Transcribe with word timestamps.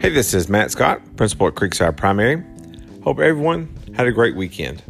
Hey, 0.00 0.10
this 0.10 0.32
is 0.32 0.48
Matt 0.48 0.70
Scott, 0.70 1.00
principal 1.16 1.48
at 1.48 1.56
Creekside 1.56 1.96
Primary. 1.96 2.40
Hope 3.02 3.18
everyone 3.18 3.68
had 3.96 4.06
a 4.06 4.12
great 4.12 4.36
weekend. 4.36 4.80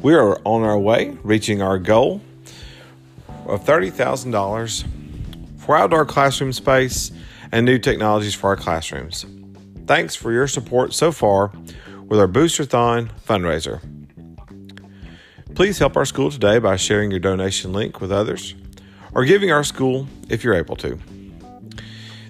We 0.00 0.14
are 0.14 0.40
on 0.46 0.62
our 0.62 0.78
way 0.78 1.18
reaching 1.22 1.60
our 1.60 1.78
goal 1.78 2.22
of 3.44 3.66
$30,000 3.66 5.60
for 5.60 5.76
outdoor 5.76 6.06
classroom 6.06 6.54
space 6.54 7.12
and 7.52 7.66
new 7.66 7.78
technologies 7.78 8.34
for 8.34 8.46
our 8.46 8.56
classrooms. 8.56 9.26
Thanks 9.86 10.16
for 10.16 10.32
your 10.32 10.48
support 10.48 10.94
so 10.94 11.12
far 11.12 11.52
with 12.06 12.18
our 12.18 12.28
Boosterthon 12.28 13.10
fundraiser. 13.28 13.82
Please 15.54 15.78
help 15.78 15.98
our 15.98 16.06
school 16.06 16.30
today 16.30 16.58
by 16.58 16.76
sharing 16.76 17.10
your 17.10 17.20
donation 17.20 17.74
link 17.74 18.00
with 18.00 18.10
others 18.10 18.54
or 19.12 19.26
giving 19.26 19.52
our 19.52 19.64
school 19.64 20.08
if 20.30 20.42
you're 20.42 20.54
able 20.54 20.76
to. 20.76 20.98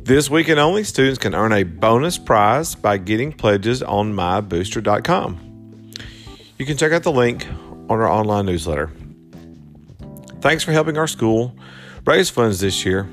This 0.05 0.29
weekend 0.29 0.59
only, 0.59 0.83
students 0.83 1.21
can 1.21 1.33
earn 1.33 1.53
a 1.53 1.63
bonus 1.63 2.19
prize 2.19 2.75
by 2.75 2.97
getting 2.97 3.33
pledges 3.33 3.85
on 3.85 4.13
mybooster.com. 4.13 5.93
You 6.59 6.67
can 6.67 6.77
check 6.77 6.91
out 6.91 7.05
the 7.05 7.13
link 7.13 7.47
on 7.89 8.01
our 8.01 8.11
online 8.11 8.47
newsletter. 8.47 8.91
Thanks 10.41 10.65
for 10.65 10.73
helping 10.73 10.99
our 10.99 11.07
school 11.07 11.55
raise 12.05 12.29
funds 12.31 12.59
this 12.59 12.85
year. 12.85 13.09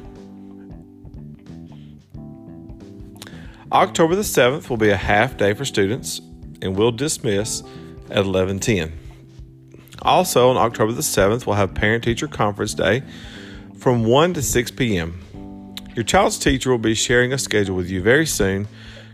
October 3.71 4.15
the 4.15 4.23
7th 4.23 4.67
will 4.67 4.77
be 4.77 4.89
a 4.89 4.97
half 4.97 5.37
day 5.37 5.53
for 5.53 5.65
students 5.65 6.21
and 6.63 6.75
we'll 6.75 6.91
dismiss 6.91 7.61
at 8.09 8.25
11:10. 8.25 8.91
Also 10.01 10.49
on 10.49 10.57
October 10.57 10.91
the 10.91 11.03
7th, 11.03 11.45
we'll 11.45 11.55
have 11.55 11.75
parent 11.75 12.03
teacher 12.03 12.27
conference 12.27 12.73
day 12.73 13.03
from 13.77 14.05
1 14.05 14.33
to 14.33 14.41
6 14.41 14.71
p.m. 14.71 15.19
Your 15.95 16.03
child's 16.03 16.37
teacher 16.37 16.69
will 16.69 16.77
be 16.77 16.93
sharing 16.93 17.33
a 17.33 17.37
schedule 17.37 17.75
with 17.75 17.89
you 17.89 18.01
very 18.01 18.25
soon 18.25 18.67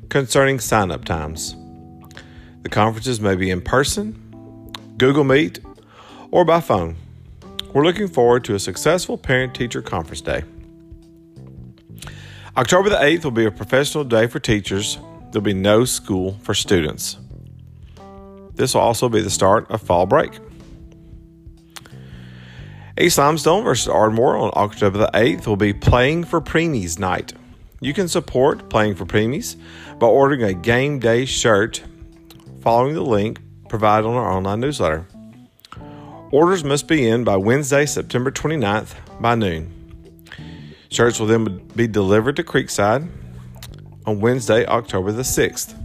concerning 0.09 0.59
sign 0.59 0.91
up 0.91 1.05
times. 1.05 1.55
The 2.63 2.69
conferences 2.69 3.21
may 3.21 3.35
be 3.35 3.49
in 3.49 3.61
person, 3.61 4.73
Google 4.97 5.23
Meet, 5.23 5.59
or 6.31 6.43
by 6.43 6.59
phone. 6.59 6.97
We're 7.73 7.83
looking 7.83 8.07
forward 8.07 8.43
to 8.45 8.55
a 8.55 8.59
successful 8.59 9.17
parent 9.17 9.55
teacher 9.55 9.81
conference 9.81 10.21
day. 10.21 10.43
October 12.57 12.89
the 12.89 12.97
8th 12.97 13.23
will 13.23 13.31
be 13.31 13.45
a 13.45 13.51
professional 13.51 14.03
day 14.03 14.27
for 14.27 14.39
teachers. 14.39 14.97
There'll 15.31 15.43
be 15.43 15.53
no 15.53 15.85
school 15.85 16.37
for 16.41 16.53
students. 16.53 17.17
This 18.53 18.73
will 18.73 18.81
also 18.81 19.09
be 19.09 19.21
the 19.21 19.29
start 19.29 19.69
of 19.69 19.81
fall 19.81 20.05
break. 20.05 20.39
East 22.97 23.17
Limestone 23.17 23.65
versus 23.65 23.89
Ardmore 23.89 24.37
on 24.37 24.51
October 24.53 24.97
the 24.97 25.09
8th 25.13 25.47
will 25.47 25.57
be 25.57 25.73
Playing 25.73 26.23
for 26.23 26.39
Preemies 26.39 26.97
night. 26.97 27.33
You 27.81 27.93
can 27.93 28.07
support 28.07 28.69
Playing 28.69 28.95
for 28.95 29.05
Preemies 29.05 29.57
by 29.99 30.07
ordering 30.07 30.43
a 30.43 30.53
game 30.53 30.99
day 30.99 31.25
shirt 31.25 31.83
following 32.61 32.93
the 32.93 33.03
link 33.03 33.39
provided 33.67 34.07
on 34.07 34.15
our 34.15 34.31
online 34.31 34.61
newsletter. 34.61 35.05
Orders 36.31 36.63
must 36.63 36.87
be 36.87 37.05
in 37.05 37.25
by 37.25 37.35
Wednesday, 37.35 37.85
September 37.85 38.31
29th 38.31 38.95
by 39.19 39.35
noon. 39.35 39.73
Shirts 40.87 41.19
will 41.19 41.27
then 41.27 41.67
be 41.75 41.87
delivered 41.87 42.37
to 42.37 42.43
Creekside 42.43 43.09
on 44.05 44.21
Wednesday, 44.21 44.65
October 44.65 45.11
the 45.11 45.23
6th. 45.23 45.75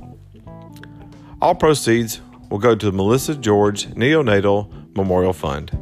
All 1.42 1.56
proceeds 1.56 2.20
will 2.50 2.58
go 2.58 2.76
to 2.76 2.86
the 2.86 2.92
Melissa 2.92 3.34
George 3.34 3.86
Neonatal 3.88 4.94
Memorial 4.94 5.32
Fund. 5.32 5.76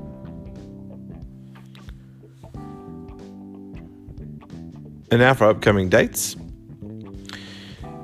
And 5.10 5.20
now 5.20 5.34
for 5.34 5.46
upcoming 5.46 5.88
dates. 5.88 6.36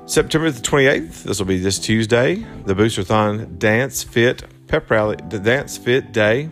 September 0.07 0.51
the 0.51 0.61
28th, 0.61 1.23
this 1.23 1.39
will 1.39 1.45
be 1.45 1.59
this 1.59 1.79
Tuesday, 1.79 2.35
the 2.65 2.75
Boosterthon 2.75 3.57
Dance 3.57 4.03
Fit 4.03 4.43
Pep 4.67 4.89
Rally, 4.89 5.17
the 5.29 5.39
Dance 5.39 5.77
Fit 5.77 6.11
Day. 6.11 6.49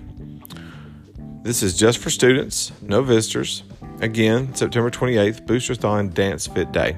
This 1.43 1.61
is 1.61 1.77
just 1.77 1.97
for 1.97 2.09
students, 2.09 2.71
no 2.81 3.01
visitors. 3.01 3.63
Again, 3.99 4.53
September 4.55 4.89
28th, 4.89 5.45
Boosterthon 5.45 6.13
Dance 6.13 6.47
Fit 6.47 6.71
Day. 6.71 6.97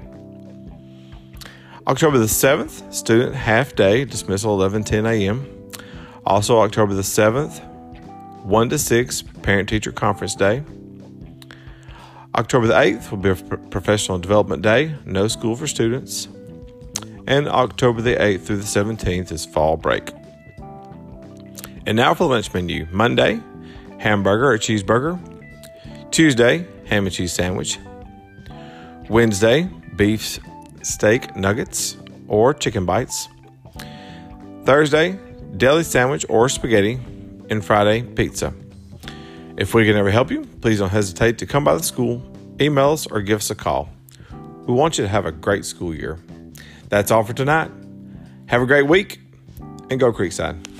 October 1.87 2.17
the 2.17 2.25
7th, 2.25 2.93
student 2.93 3.35
half 3.35 3.75
day, 3.75 4.05
dismissal 4.05 4.57
11:10 4.57 5.05
a.m. 5.07 5.71
Also 6.25 6.59
October 6.59 6.93
the 6.93 7.03
7th, 7.03 7.63
1 8.43 8.69
to 8.69 8.79
6, 8.79 9.21
parent 9.43 9.69
teacher 9.69 9.91
conference 9.91 10.35
day. 10.35 10.63
October 12.35 12.67
the 12.67 12.73
8th 12.73 13.11
will 13.11 13.17
be 13.17 13.33
professional 13.69 14.19
development 14.19 14.61
day, 14.61 14.93
no 15.05 15.27
school 15.29 15.55
for 15.55 15.67
students. 15.67 16.27
And 17.27 17.47
October 17.47 18.01
the 18.01 18.15
8th 18.15 18.41
through 18.41 18.57
the 18.57 18.63
17th 18.63 19.31
is 19.31 19.45
fall 19.45 19.77
break. 19.77 20.11
And 21.85 21.95
now 21.95 22.13
for 22.13 22.23
the 22.23 22.29
lunch 22.29 22.53
menu 22.53 22.87
Monday, 22.91 23.39
hamburger 23.99 24.51
or 24.51 24.57
cheeseburger. 24.57 25.17
Tuesday, 26.11 26.67
ham 26.87 27.05
and 27.05 27.15
cheese 27.15 27.31
sandwich. 27.31 27.79
Wednesday, 29.09 29.69
beef 29.95 30.39
steak 30.81 31.35
nuggets 31.37 31.95
or 32.27 32.53
chicken 32.53 32.85
bites. 32.85 33.29
Thursday, 34.65 35.17
deli 35.55 35.83
sandwich 35.83 36.25
or 36.27 36.49
spaghetti. 36.49 36.99
And 37.49 37.63
Friday, 37.63 38.01
pizza. 38.01 38.53
If 39.57 39.73
we 39.73 39.85
can 39.85 39.95
ever 39.95 40.11
help 40.11 40.31
you, 40.31 40.45
please 40.59 40.79
don't 40.79 40.89
hesitate 40.89 41.37
to 41.37 41.45
come 41.45 41.63
by 41.63 41.75
the 41.75 41.83
school, 41.83 42.21
email 42.59 42.91
us, 42.91 43.07
or 43.07 43.21
give 43.21 43.39
us 43.39 43.49
a 43.49 43.55
call. 43.55 43.89
We 44.65 44.73
want 44.73 44.97
you 44.97 45.05
to 45.05 45.07
have 45.07 45.25
a 45.25 45.31
great 45.31 45.63
school 45.63 45.95
year. 45.95 46.19
That's 46.89 47.09
all 47.09 47.23
for 47.23 47.31
tonight. 47.31 47.71
Have 48.47 48.61
a 48.61 48.65
great 48.65 48.87
week 48.87 49.21
and 49.89 49.97
go 49.97 50.11
Creekside. 50.11 50.74